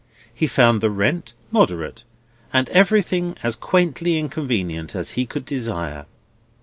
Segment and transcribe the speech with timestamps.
[0.33, 2.05] He found the rent moderate,
[2.51, 6.07] and everything as quaintly inconvenient as he could desire.